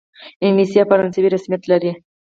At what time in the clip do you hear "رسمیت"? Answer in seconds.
1.35-1.63